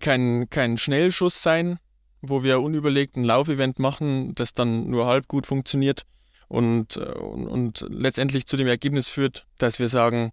[0.00, 1.78] kein, kein Schnellschuss sein,
[2.20, 6.02] wo wir unüberlegt ein Laufevent machen, das dann nur halb gut funktioniert
[6.48, 10.32] und, äh, und, und letztendlich zu dem Ergebnis führt, dass wir sagen,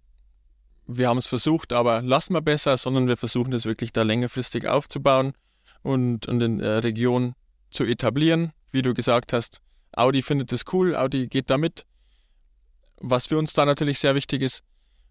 [0.86, 4.68] wir haben es versucht, aber lassen wir besser, sondern wir versuchen es wirklich da längerfristig
[4.68, 5.32] aufzubauen
[5.82, 7.34] und, und in der Region
[7.70, 8.52] zu etablieren.
[8.70, 9.60] Wie du gesagt hast,
[9.92, 11.86] Audi findet es cool, Audi geht da mit,
[12.98, 14.62] was für uns da natürlich sehr wichtig ist.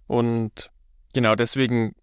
[0.08, 0.70] Und
[1.13, 1.96] genau deswegen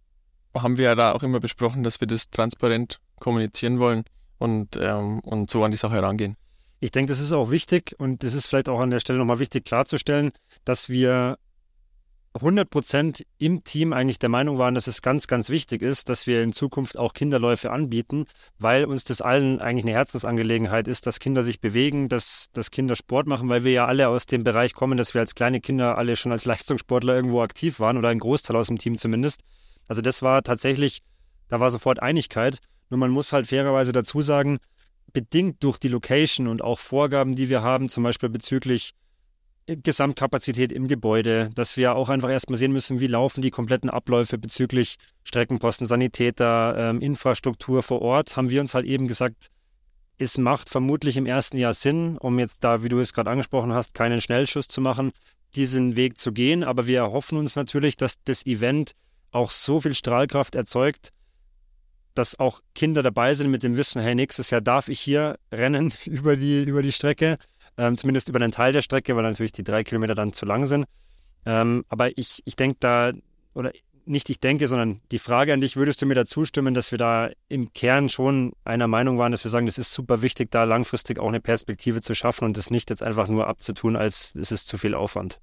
[0.54, 4.04] haben wir ja da auch immer besprochen, dass wir das transparent kommunizieren wollen
[4.38, 6.36] und, ähm, und so an die Sache herangehen.
[6.80, 9.38] Ich denke, das ist auch wichtig und das ist vielleicht auch an der Stelle nochmal
[9.38, 10.32] wichtig klarzustellen,
[10.64, 11.36] dass wir
[12.34, 16.26] 100 Prozent im Team eigentlich der Meinung waren, dass es ganz, ganz wichtig ist, dass
[16.26, 18.24] wir in Zukunft auch Kinderläufe anbieten,
[18.58, 22.94] weil uns das allen eigentlich eine Herzensangelegenheit ist, dass Kinder sich bewegen, dass, dass Kinder
[22.94, 25.98] Sport machen, weil wir ja alle aus dem Bereich kommen, dass wir als kleine Kinder
[25.98, 29.40] alle schon als Leistungssportler irgendwo aktiv waren oder ein Großteil aus dem Team zumindest.
[29.88, 31.02] Also das war tatsächlich,
[31.48, 32.58] da war sofort Einigkeit.
[32.90, 34.58] Nur man muss halt fairerweise dazu sagen,
[35.12, 38.92] bedingt durch die Location und auch Vorgaben, die wir haben, zum Beispiel bezüglich
[39.66, 44.38] Gesamtkapazität im Gebäude, dass wir auch einfach erstmal sehen müssen, wie laufen die kompletten Abläufe
[44.38, 49.50] bezüglich Streckenposten, Sanitäter, ähm, Infrastruktur vor Ort, haben wir uns halt eben gesagt,
[50.18, 53.72] es macht vermutlich im ersten Jahr Sinn, um jetzt da, wie du es gerade angesprochen
[53.72, 55.12] hast, keinen Schnellschuss zu machen,
[55.54, 56.62] diesen Weg zu gehen.
[56.62, 58.92] Aber wir erhoffen uns natürlich, dass das Event
[59.30, 61.10] auch so viel Strahlkraft erzeugt,
[62.20, 65.92] dass auch Kinder dabei sind mit dem Wissen, hey, nächstes Jahr darf ich hier rennen
[66.04, 67.38] über die, über die Strecke,
[67.78, 70.66] ähm, zumindest über einen Teil der Strecke, weil natürlich die drei Kilometer dann zu lang
[70.66, 70.84] sind.
[71.46, 73.12] Ähm, aber ich, ich denke da,
[73.54, 73.72] oder
[74.04, 76.98] nicht ich denke, sondern die Frage an dich, würdest du mir da zustimmen, dass wir
[76.98, 80.64] da im Kern schon einer Meinung waren, dass wir sagen, das ist super wichtig, da
[80.64, 84.52] langfristig auch eine Perspektive zu schaffen und das nicht jetzt einfach nur abzutun, als es
[84.52, 85.40] ist zu viel Aufwand?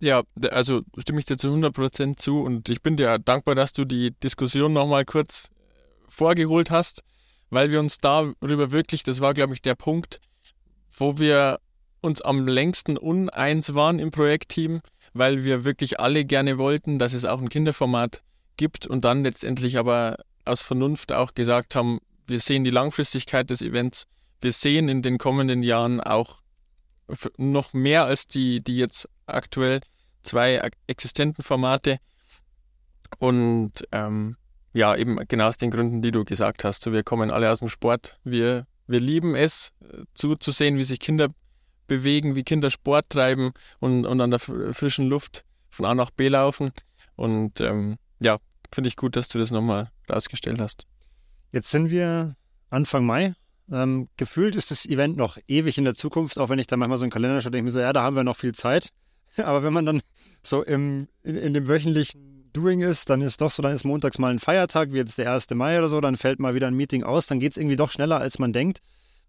[0.00, 3.84] Ja, also stimme ich dir zu 100% zu und ich bin dir dankbar, dass du
[3.84, 5.50] die Diskussion nochmal kurz
[6.08, 7.02] vorgeholt hast,
[7.50, 10.20] weil wir uns darüber wirklich, das war glaube ich der Punkt,
[10.96, 11.60] wo wir
[12.00, 14.80] uns am längsten uneins waren im Projektteam,
[15.14, 18.22] weil wir wirklich alle gerne wollten, dass es auch ein Kinderformat
[18.56, 23.62] gibt und dann letztendlich aber aus Vernunft auch gesagt haben, wir sehen die Langfristigkeit des
[23.62, 24.06] Events,
[24.40, 26.40] wir sehen in den kommenden Jahren auch
[27.36, 29.80] noch mehr als die, die jetzt aktuell
[30.22, 31.98] zwei existenten Formate.
[33.18, 34.36] Und ähm,
[34.72, 36.82] ja, eben genau aus den Gründen, die du gesagt hast.
[36.82, 38.18] So, wir kommen alle aus dem Sport.
[38.24, 41.28] Wir, wir lieben es, äh, zuzusehen, wie sich Kinder
[41.86, 46.28] bewegen, wie Kinder Sport treiben und, und an der frischen Luft von A nach B
[46.28, 46.72] laufen.
[47.16, 48.38] Und ähm, ja,
[48.72, 50.86] finde ich gut, dass du das nochmal rausgestellt hast.
[51.52, 52.36] Jetzt sind wir
[52.70, 53.32] Anfang Mai.
[53.70, 56.98] Ähm, gefühlt ist das Event noch ewig in der Zukunft, auch wenn ich da manchmal
[56.98, 58.90] so einen Kalender schaue, denke ich mir so, ja, da haben wir noch viel Zeit.
[59.36, 60.00] Aber wenn man dann
[60.42, 64.18] so im, in, in dem wöchentlichen Doing ist, dann ist doch so, dann ist montags
[64.18, 65.50] mal ein Feiertag, wie jetzt der 1.
[65.50, 67.90] Mai oder so, dann fällt mal wieder ein Meeting aus, dann geht es irgendwie doch
[67.92, 68.80] schneller, als man denkt.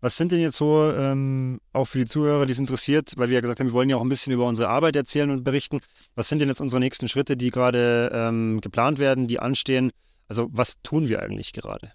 [0.01, 3.35] Was sind denn jetzt so, ähm, auch für die Zuhörer, die es interessiert, weil wir
[3.35, 5.81] ja gesagt haben, wir wollen ja auch ein bisschen über unsere Arbeit erzählen und berichten.
[6.15, 9.91] Was sind denn jetzt unsere nächsten Schritte, die gerade ähm, geplant werden, die anstehen?
[10.27, 11.91] Also was tun wir eigentlich gerade?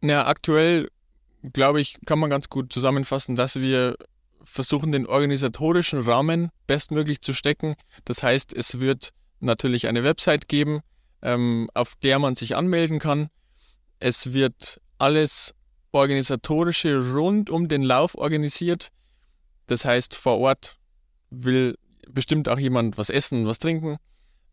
[0.00, 0.88] Ja, aktuell,
[1.52, 3.96] glaube ich, kann man ganz gut zusammenfassen, dass wir
[4.44, 7.74] versuchen, den organisatorischen Rahmen bestmöglich zu stecken.
[8.04, 9.12] Das heißt, es wird
[9.42, 10.80] natürlich eine Website geben,
[11.22, 13.28] ähm, auf der man sich anmelden kann.
[13.98, 15.54] Es wird alles
[15.92, 18.88] organisatorische rund um den Lauf organisiert.
[19.66, 20.76] Das heißt, vor Ort
[21.30, 21.76] will
[22.08, 23.96] bestimmt auch jemand was essen, was trinken.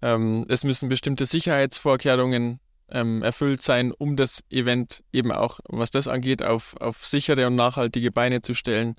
[0.01, 2.59] Ähm, es müssen bestimmte Sicherheitsvorkehrungen
[2.91, 7.55] ähm, erfüllt sein, um das Event eben auch, was das angeht, auf, auf sichere und
[7.55, 8.95] nachhaltige Beine zu stellen.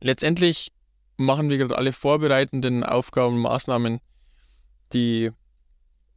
[0.00, 0.72] Letztendlich
[1.16, 4.00] machen wir gerade alle vorbereitenden Aufgaben, Maßnahmen
[4.92, 5.30] die,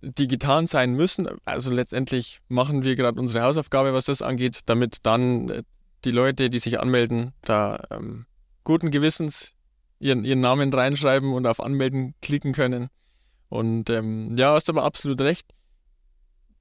[0.02, 1.28] die getan sein müssen.
[1.46, 5.64] Also letztendlich machen wir gerade unsere Hausaufgabe, was das angeht, damit dann äh,
[6.06, 8.26] die Leute, die sich anmelden, da ähm,
[8.64, 9.56] guten Gewissens
[10.00, 12.90] ihren, ihren Namen reinschreiben und auf Anmelden klicken können.
[13.50, 15.48] Und ähm, ja, hast aber absolut recht.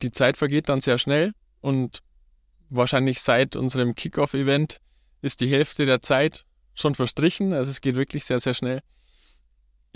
[0.03, 2.03] Die Zeit vergeht dann sehr schnell und
[2.69, 4.79] wahrscheinlich seit unserem Kickoff-Event
[5.23, 7.53] ist die Hälfte der Zeit schon verstrichen.
[7.53, 8.81] Also es geht wirklich sehr, sehr schnell.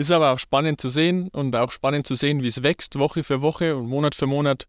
[0.01, 3.23] Ist aber auch spannend zu sehen und auch spannend zu sehen, wie es wächst, Woche
[3.23, 4.67] für Woche und Monat für Monat.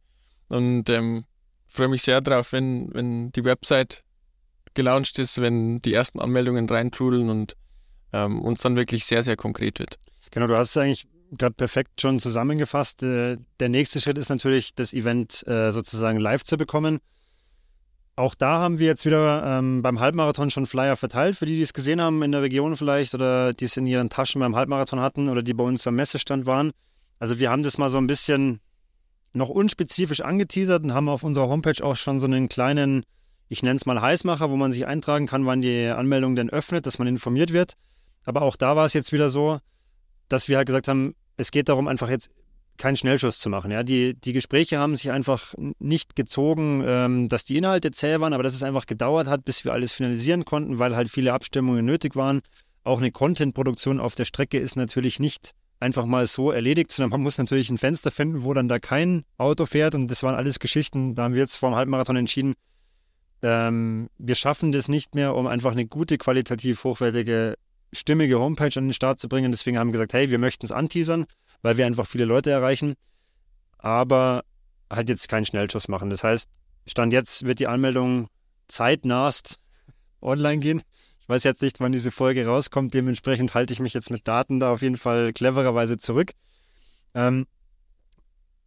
[0.50, 1.24] Und ähm,
[1.70, 4.04] freue mich sehr darauf, wenn, wenn die Website
[4.74, 7.56] gelauncht ist, wenn die ersten Anmeldungen reintrudeln und
[8.12, 10.00] ähm, uns dann wirklich sehr, sehr konkret wird.
[10.32, 13.02] Genau, du hast es eigentlich gerade perfekt schon zusammengefasst.
[13.02, 17.00] Äh, der nächste Schritt ist natürlich, das Event äh, sozusagen live zu bekommen.
[18.16, 21.62] Auch da haben wir jetzt wieder ähm, beim Halbmarathon schon Flyer verteilt, für die, die
[21.62, 25.00] es gesehen haben in der Region vielleicht oder die es in ihren Taschen beim Halbmarathon
[25.00, 26.72] hatten oder die bei uns am Messestand waren.
[27.20, 28.60] Also wir haben das mal so ein bisschen
[29.34, 33.04] noch unspezifisch angeteasert und haben auf unserer Homepage auch schon so einen kleinen,
[33.48, 36.86] ich nenne es mal Heißmacher, wo man sich eintragen kann, wann die Anmeldung denn öffnet,
[36.86, 37.76] dass man informiert wird.
[38.26, 39.60] Aber auch da war es jetzt wieder so,
[40.28, 42.30] dass wir halt gesagt haben, es geht darum, einfach jetzt
[42.78, 43.72] keinen Schnellschuss zu machen.
[43.72, 48.34] Ja, die, die Gespräche haben sich einfach nicht gezogen, ähm, dass die Inhalte zäh waren,
[48.34, 51.86] aber dass es einfach gedauert hat, bis wir alles finalisieren konnten, weil halt viele Abstimmungen
[51.86, 52.42] nötig waren.
[52.84, 57.22] Auch eine Content-Produktion auf der Strecke ist natürlich nicht einfach mal so erledigt, sondern man
[57.22, 60.60] muss natürlich ein Fenster finden, wo dann da kein Auto fährt und das waren alles
[60.60, 61.16] Geschichten.
[61.16, 62.54] Da haben wir jetzt vor dem Halbmarathon entschieden,
[63.44, 67.56] ähm, wir schaffen das nicht mehr, um einfach eine gute, qualitativ hochwertige,
[67.92, 69.52] stimmige Homepage an den Start zu bringen.
[69.52, 71.26] Deswegen haben wir gesagt, hey, wir möchten es anteasern
[71.62, 72.96] weil wir einfach viele Leute erreichen,
[73.78, 74.44] aber
[74.90, 76.10] halt jetzt keinen Schnellschuss machen.
[76.10, 76.50] Das heißt,
[76.88, 78.28] Stand jetzt wird die Anmeldung
[78.68, 79.60] zeitnahst
[80.22, 80.82] online gehen.
[81.20, 82.94] Ich weiß jetzt nicht, wann diese Folge rauskommt.
[82.94, 86.34] Dementsprechend halte ich mich jetzt mit Daten da auf jeden Fall clevererweise zurück.
[87.14, 87.46] Ähm,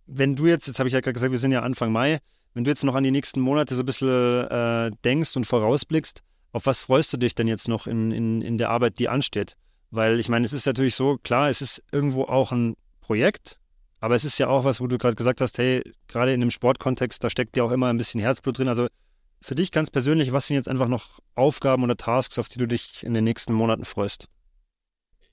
[0.06, 2.20] wenn du jetzt, jetzt habe ich ja gerade gesagt, wir sind ja Anfang Mai,
[2.52, 6.22] wenn du jetzt noch an die nächsten Monate so ein bisschen äh, denkst und vorausblickst,
[6.52, 9.56] auf was freust du dich denn jetzt noch in, in, in der Arbeit, die ansteht?
[9.90, 13.58] Weil ich meine, es ist natürlich so, klar, es ist irgendwo auch ein Projekt,
[14.00, 16.50] aber es ist ja auch was, wo du gerade gesagt hast, hey, gerade in einem
[16.50, 18.68] Sportkontext, da steckt ja auch immer ein bisschen Herzblut drin.
[18.68, 18.88] Also
[19.40, 22.66] für dich ganz persönlich, was sind jetzt einfach noch Aufgaben oder Tasks, auf die du
[22.66, 24.28] dich in den nächsten Monaten freust?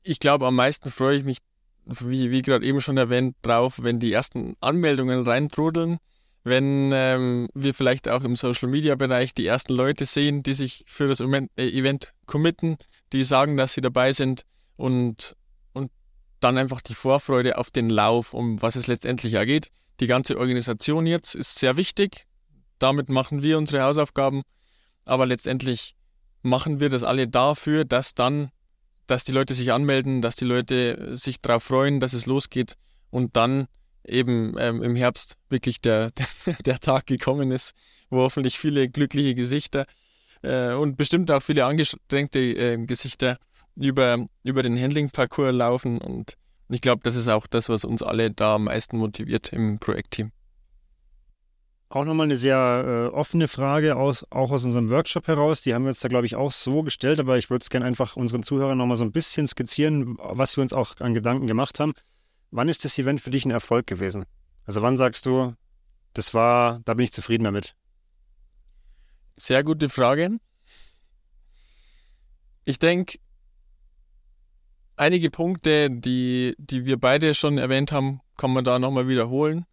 [0.03, 1.37] Ich glaube, am meisten freue ich mich,
[1.85, 5.97] wie, wie gerade eben schon erwähnt, drauf, wenn die ersten Anmeldungen reintrudeln
[6.43, 10.83] wenn ähm, wir vielleicht auch im Social Media Bereich die ersten Leute sehen, die sich
[10.87, 12.77] für das äh, Event committen,
[13.13, 14.43] die sagen, dass sie dabei sind
[14.75, 15.35] und
[16.41, 19.69] dann einfach die Vorfreude auf den Lauf, um was es letztendlich ergeht.
[19.99, 22.25] Die ganze Organisation jetzt ist sehr wichtig.
[22.79, 24.41] Damit machen wir unsere Hausaufgaben.
[25.05, 25.95] Aber letztendlich
[26.41, 28.51] machen wir das alle dafür, dass dann,
[29.07, 32.75] dass die Leute sich anmelden, dass die Leute sich darauf freuen, dass es losgeht
[33.09, 33.67] und dann
[34.05, 36.11] eben ähm, im Herbst wirklich der,
[36.45, 37.73] der, der, Tag gekommen ist,
[38.09, 39.85] wo hoffentlich viele glückliche Gesichter
[40.41, 43.37] äh, und bestimmt auch viele angestrengte äh, Gesichter
[43.81, 45.97] über, über den Handling-Parcours laufen.
[45.99, 46.37] Und
[46.69, 50.31] ich glaube, das ist auch das, was uns alle da am meisten motiviert im Projektteam.
[51.89, 55.59] Auch nochmal eine sehr äh, offene Frage, aus, auch aus unserem Workshop heraus.
[55.59, 57.85] Die haben wir uns da, glaube ich, auch so gestellt, aber ich würde es gerne
[57.85, 61.81] einfach unseren Zuhörern nochmal so ein bisschen skizzieren, was wir uns auch an Gedanken gemacht
[61.81, 61.93] haben.
[62.49, 64.25] Wann ist das Event für dich ein Erfolg gewesen?
[64.65, 65.53] Also wann sagst du,
[66.13, 67.75] das war, da bin ich zufrieden damit?
[69.35, 70.37] Sehr gute Frage.
[72.63, 73.17] Ich denke,
[75.01, 79.65] einige Punkte, die, die wir beide schon erwähnt haben, kann man da nochmal wiederholen.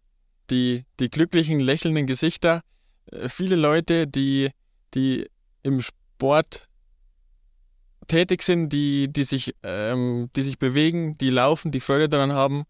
[0.49, 2.61] Die, die glücklichen, lächelnden Gesichter.
[3.11, 4.49] Äh, viele Leute, die,
[4.95, 5.29] die
[5.61, 6.67] im Sport
[8.07, 12.63] tätig sind, die, die, sich, ähm, die sich bewegen, die laufen, die Freude daran haben.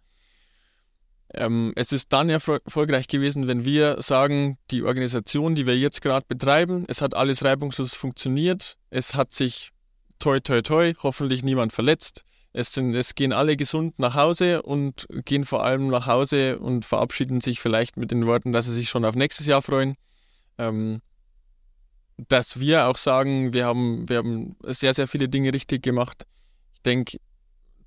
[1.34, 6.26] Ähm, es ist dann erfolgreich gewesen, wenn wir sagen, die Organisation, die wir jetzt gerade
[6.28, 9.69] betreiben, es hat alles reibungslos funktioniert, es hat sich
[10.17, 12.26] toi toi toi, hoffentlich niemand verletzt.
[12.51, 16.83] Es, sind, es gehen alle gesund nach Hause und gehen vor allem nach Hause und
[16.83, 19.95] verabschieden sich vielleicht mit den Worten, dass sie sich schon auf nächstes Jahr freuen.
[20.57, 21.01] Ähm,
[22.27, 26.25] dass wir auch sagen, wir haben, wir haben sehr, sehr viele Dinge richtig gemacht.
[26.73, 27.19] Ich denke,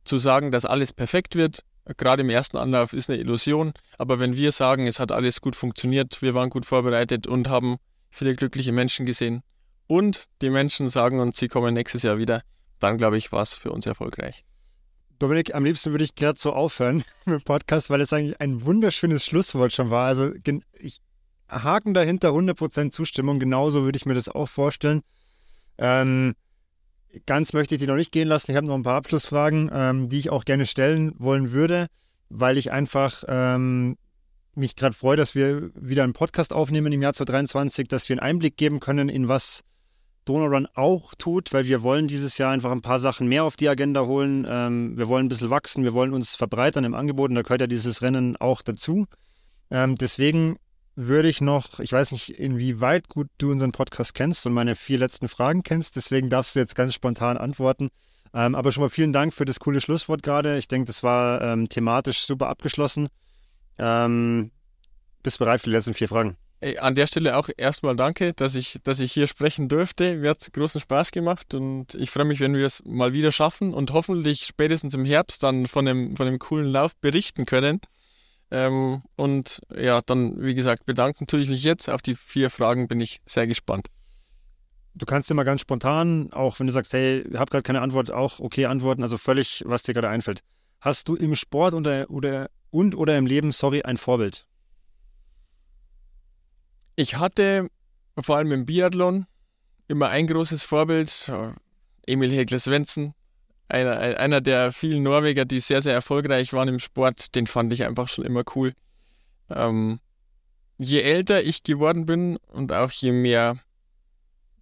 [0.05, 1.65] zu sagen, dass alles perfekt wird,
[1.97, 3.73] gerade im ersten Anlauf, ist eine Illusion.
[3.99, 7.77] Aber wenn wir sagen, es hat alles gut funktioniert, wir waren gut vorbereitet und haben
[8.11, 9.43] viele glückliche Menschen gesehen
[9.87, 12.43] und die Menschen sagen uns, sie kommen nächstes Jahr wieder,
[12.79, 14.45] dann glaube ich, war es für uns erfolgreich.
[15.23, 18.65] Dominik, am liebsten würde ich gerade so aufhören mit dem Podcast, weil es eigentlich ein
[18.65, 20.07] wunderschönes Schlusswort schon war.
[20.07, 20.33] Also
[20.81, 21.01] ich
[21.49, 25.03] Haken dahinter, 100% Zustimmung, genauso würde ich mir das auch vorstellen.
[25.79, 26.35] Ähm,
[27.25, 28.51] ganz möchte ich die noch nicht gehen lassen.
[28.51, 31.87] Ich habe noch ein paar Abschlussfragen, ähm, die ich auch gerne stellen wollen würde,
[32.29, 33.97] weil ich einfach ähm,
[34.57, 38.29] mich gerade freue, dass wir wieder einen Podcast aufnehmen im Jahr 2023, dass wir einen
[38.29, 39.63] Einblick geben können, in was
[40.25, 43.69] Donorun auch tut, weil wir wollen dieses Jahr einfach ein paar Sachen mehr auf die
[43.69, 44.47] Agenda holen.
[44.49, 47.61] Ähm, wir wollen ein bisschen wachsen, wir wollen uns verbreitern im Angebot und da gehört
[47.61, 49.07] ja dieses Rennen auch dazu.
[49.71, 50.57] Ähm, deswegen
[50.95, 54.99] würde ich noch, ich weiß nicht, inwieweit gut du unseren Podcast kennst und meine vier
[54.99, 57.89] letzten Fragen kennst, deswegen darfst du jetzt ganz spontan antworten.
[58.35, 60.59] Ähm, aber schon mal vielen Dank für das coole Schlusswort gerade.
[60.59, 63.09] Ich denke, das war ähm, thematisch super abgeschlossen.
[63.79, 64.51] Ähm,
[65.23, 66.37] bist bereit für die letzten vier Fragen?
[66.79, 70.15] An der Stelle auch erstmal danke, dass ich, dass ich hier sprechen durfte.
[70.15, 73.75] Mir hat großen Spaß gemacht und ich freue mich, wenn wir es mal wieder schaffen
[73.75, 77.81] und hoffentlich spätestens im Herbst dann von dem, von dem coolen Lauf berichten können.
[78.53, 81.91] Ähm, und ja, dann, wie gesagt, bedanken tue ich mich jetzt.
[81.91, 83.89] Auf die vier Fragen bin ich sehr gespannt.
[84.95, 88.13] Du kannst mal ganz spontan, auch wenn du sagst, hey, ich habe gerade keine Antwort,
[88.13, 90.43] auch okay antworten, also völlig, was dir gerade einfällt.
[90.81, 94.47] Hast du im Sport oder, oder, und oder im Leben, sorry, ein Vorbild?
[97.03, 97.69] Ich hatte
[98.17, 99.27] vor allem im Biathlon
[99.89, 101.33] immer ein großes Vorbild,
[102.07, 103.13] Emil Hegler Svensson,
[103.69, 107.83] einer, einer der vielen Norweger, die sehr, sehr erfolgreich waren im Sport, den fand ich
[107.83, 108.73] einfach schon immer cool.
[109.51, 109.99] Ähm,
[110.79, 113.59] je älter ich geworden bin und auch je mehr,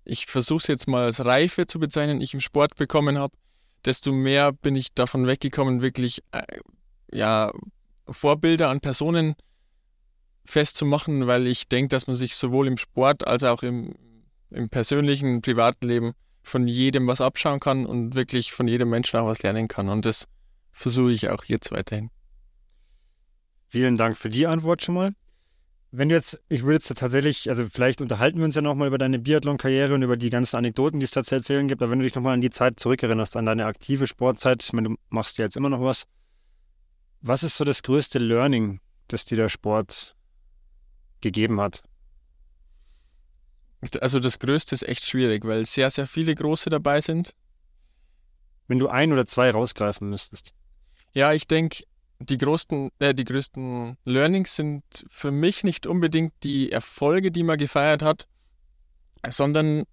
[0.07, 3.37] ich versuche es jetzt mal als Reife zu bezeichnen, ich im Sport bekommen habe,
[3.85, 6.41] desto mehr bin ich davon weggekommen, wirklich äh,
[7.13, 7.53] ja,
[8.09, 9.35] Vorbilder an Personen
[10.45, 13.95] festzumachen, weil ich denke, dass man sich sowohl im Sport als auch im,
[14.51, 19.27] im persönlichen, privaten Leben von jedem was abschauen kann und wirklich von jedem Menschen auch
[19.27, 19.89] was lernen kann.
[19.89, 20.27] Und das
[20.73, 22.11] versuche ich auch jetzt weiterhin.
[23.69, 25.13] Vielen Dank für die Antwort schon mal.
[25.93, 28.99] Wenn du jetzt, ich würde jetzt tatsächlich, also vielleicht unterhalten wir uns ja nochmal über
[28.99, 31.99] deine Biathlon-Karriere und über die ganzen Anekdoten, die es da zu erzählen gibt, aber wenn
[31.99, 35.39] du dich nochmal an die Zeit zurückerinnerst, an deine aktive Sportzeit, ich meine, du machst
[35.39, 36.05] ja jetzt immer noch was.
[37.23, 40.15] Was ist so das größte Learning, das dir der Sport
[41.21, 41.83] gegeben hat?
[44.01, 47.35] Also das Größte ist echt schwierig, weil sehr, sehr viele große dabei sind.
[48.69, 50.55] wenn du ein oder zwei rausgreifen müsstest?
[51.13, 51.85] Ja, ich denke,
[52.21, 57.59] die größten, äh, die größten Learnings sind für mich nicht unbedingt die Erfolge, die man
[57.59, 58.29] gefeiert hat,
[59.29, 59.85] sondern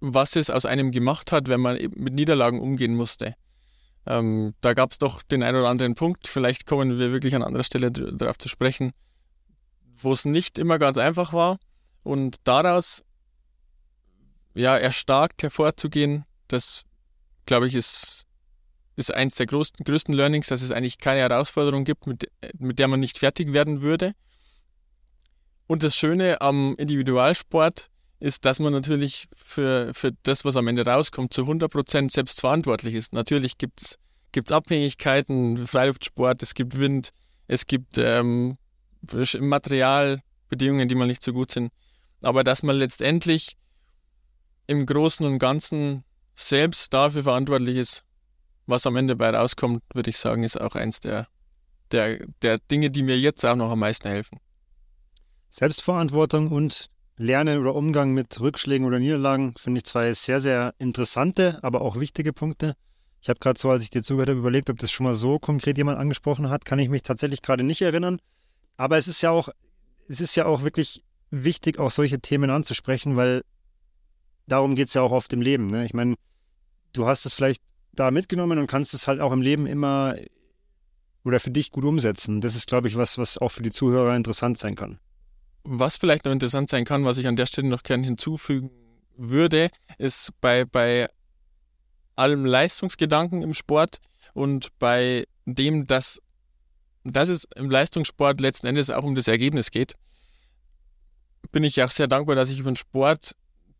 [0.00, 3.34] was es aus einem gemacht hat, wenn man mit Niederlagen umgehen musste.
[4.06, 7.42] Ähm, da gab es doch den einen oder anderen Punkt, vielleicht kommen wir wirklich an
[7.42, 8.92] anderer Stelle darauf zu sprechen,
[10.04, 11.58] wo es nicht immer ganz einfach war
[12.02, 13.02] und daraus
[14.54, 16.84] ja erstarkt hervorzugehen, das
[17.46, 18.26] glaube ich ist
[18.94, 22.88] ist eins der größten, größten Learnings, dass es eigentlich keine Herausforderung gibt, mit, mit der
[22.88, 24.12] man nicht fertig werden würde.
[25.66, 27.88] Und das Schöne am Individualsport
[28.20, 32.94] ist, dass man natürlich für, für das, was am Ende rauskommt, zu 100% selbst verantwortlich
[32.94, 33.12] ist.
[33.12, 37.10] Natürlich gibt es Abhängigkeiten, Freiluftsport, es gibt Wind,
[37.48, 38.58] es gibt ähm,
[39.40, 41.72] Materialbedingungen, die mal nicht so gut sind.
[42.20, 43.56] Aber dass man letztendlich
[44.66, 48.04] im Großen und Ganzen selbst dafür verantwortlich ist,
[48.66, 51.26] was am Ende bei rauskommt, würde ich sagen, ist auch eins der,
[51.90, 54.38] der, der Dinge, die mir jetzt auch noch am meisten helfen.
[55.50, 56.86] Selbstverantwortung und
[57.18, 62.00] Lernen oder Umgang mit Rückschlägen oder Niederlagen finde ich zwei sehr, sehr interessante, aber auch
[62.00, 62.74] wichtige Punkte.
[63.20, 65.38] Ich habe gerade so, als ich dir zugehört habe, überlegt, ob das schon mal so
[65.38, 66.64] konkret jemand angesprochen hat.
[66.64, 68.18] Kann ich mich tatsächlich gerade nicht erinnern.
[68.76, 69.48] Aber es ist ja auch,
[70.08, 73.42] es ist ja auch wirklich wichtig, auch solche Themen anzusprechen, weil
[74.46, 75.66] darum geht es ja auch oft im Leben.
[75.66, 75.84] Ne?
[75.84, 76.16] Ich meine,
[76.92, 80.16] du hast es vielleicht da mitgenommen und kannst es halt auch im Leben immer
[81.24, 82.40] oder für dich gut umsetzen.
[82.40, 84.98] Das ist, glaube ich, was, was auch für die Zuhörer interessant sein kann.
[85.64, 88.70] Was vielleicht noch interessant sein kann, was ich an der Stelle noch gerne hinzufügen
[89.16, 91.08] würde, ist bei, bei
[92.16, 93.98] allem Leistungsgedanken im Sport
[94.34, 96.20] und bei dem, dass,
[97.04, 99.94] dass es im Leistungssport letzten Endes auch um das Ergebnis geht,
[101.50, 103.34] bin ich auch sehr dankbar, dass ich über den Sport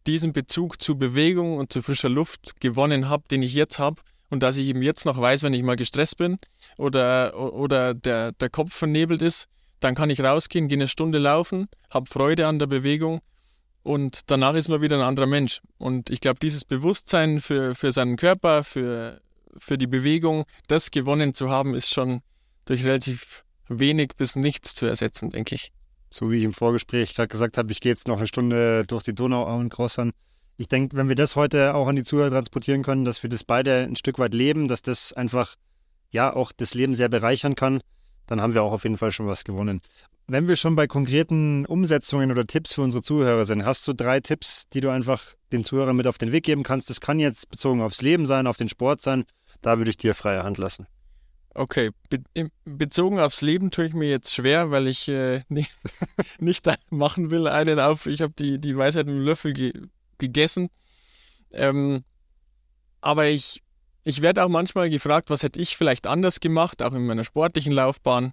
[0.06, 4.02] diesen Bezug zu Bewegung und zu frischer Luft gewonnen habe, den ich jetzt habe.
[4.30, 6.38] Und dass ich eben jetzt noch weiß, wenn ich mal gestresst bin
[6.76, 9.46] oder, oder der, der Kopf vernebelt ist,
[9.80, 13.20] dann kann ich rausgehen, gehe eine Stunde laufen, habe Freude an der Bewegung
[13.82, 15.60] und danach ist man wieder ein anderer Mensch.
[15.78, 19.20] Und ich glaube, dieses Bewusstsein für, für seinen Körper, für,
[19.56, 22.22] für die Bewegung, das gewonnen zu haben, ist schon
[22.64, 25.72] durch relativ wenig bis nichts zu ersetzen, denke ich
[26.12, 29.02] so wie ich im Vorgespräch gerade gesagt habe, ich gehe jetzt noch eine Stunde durch
[29.02, 30.12] die Donau und crossern.
[30.58, 33.44] Ich denke, wenn wir das heute auch an die Zuhörer transportieren können, dass wir das
[33.44, 35.54] beide ein Stück weit leben, dass das einfach
[36.10, 37.80] ja auch das Leben sehr bereichern kann,
[38.26, 39.80] dann haben wir auch auf jeden Fall schon was gewonnen.
[40.28, 44.20] Wenn wir schon bei konkreten Umsetzungen oder Tipps für unsere Zuhörer sind, hast du drei
[44.20, 46.90] Tipps, die du einfach den Zuhörern mit auf den Weg geben kannst?
[46.90, 49.24] Das kann jetzt bezogen aufs Leben sein, auf den Sport sein.
[49.62, 50.86] Da würde ich dir freie Hand lassen.
[51.54, 55.70] Okay, Be bezogen aufs Leben tue ich mir jetzt schwer, weil ich äh, nicht,
[56.38, 59.72] nicht machen will, einen auf, ich habe die, die Weisheit dem Löffel ge
[60.18, 60.70] gegessen.
[61.50, 62.04] Ähm,
[63.00, 63.62] aber ich,
[64.04, 67.72] ich werde auch manchmal gefragt, was hätte ich vielleicht anders gemacht, auch in meiner sportlichen
[67.72, 68.32] Laufbahn.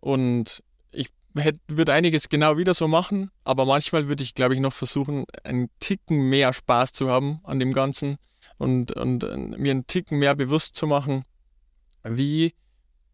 [0.00, 4.72] Und ich würde einiges genau wieder so machen, aber manchmal würde ich, glaube ich, noch
[4.72, 8.18] versuchen, einen Ticken mehr Spaß zu haben an dem Ganzen
[8.58, 11.24] und, und äh, mir einen Ticken mehr bewusst zu machen,
[12.04, 12.54] wie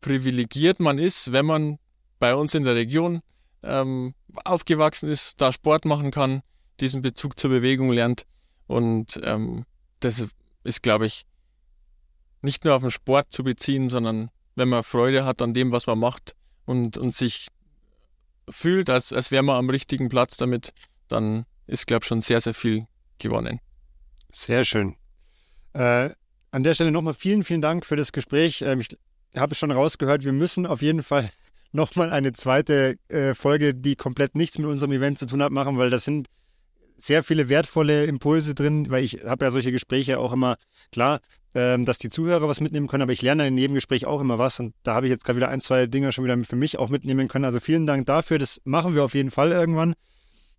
[0.01, 1.79] privilegiert man ist, wenn man
[2.19, 3.21] bei uns in der Region
[3.63, 6.43] ähm, aufgewachsen ist, da Sport machen kann,
[6.81, 8.27] diesen Bezug zur Bewegung lernt.
[8.67, 9.65] Und ähm,
[10.01, 10.25] das
[10.65, 11.25] ist, glaube ich,
[12.43, 15.87] nicht nur auf den Sport zu beziehen, sondern wenn man Freude hat an dem, was
[15.87, 17.49] man macht und, und sich
[18.49, 20.73] fühlt, als, als wäre man am richtigen Platz damit,
[21.09, 22.87] dann ist, glaube ich, schon sehr, sehr viel
[23.19, 23.61] gewonnen.
[24.31, 24.97] Sehr schön.
[25.73, 26.11] Äh,
[26.51, 28.63] an der Stelle nochmal vielen, vielen Dank für das Gespräch.
[28.63, 28.89] Ähm, ich
[29.37, 31.29] habe schon rausgehört, wir müssen auf jeden Fall
[31.73, 35.79] nochmal eine zweite äh, Folge, die komplett nichts mit unserem Event zu tun hat, machen,
[35.79, 36.29] weil das sind
[36.97, 40.57] sehr viele wertvolle Impulse drin, weil ich habe ja solche Gespräche auch immer,
[40.91, 41.21] klar,
[41.55, 44.39] ähm, dass die Zuhörer was mitnehmen können, aber ich lerne in jedem Gespräch auch immer
[44.39, 46.79] was und da habe ich jetzt gerade wieder ein, zwei Dinge schon wieder für mich
[46.79, 47.45] auch mitnehmen können.
[47.45, 49.95] Also vielen Dank dafür, das machen wir auf jeden Fall irgendwann.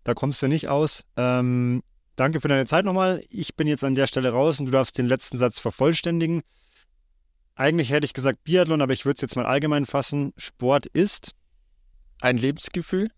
[0.02, 1.04] Da kommst du nicht aus.
[1.18, 1.82] Ähm,
[2.20, 3.24] Danke für deine Zeit nochmal.
[3.30, 6.42] Ich bin jetzt an der Stelle raus und du darfst den letzten Satz vervollständigen.
[7.54, 10.34] Eigentlich hätte ich gesagt Biathlon, aber ich würde es jetzt mal allgemein fassen.
[10.36, 11.30] Sport ist
[12.20, 13.10] ein Lebensgefühl.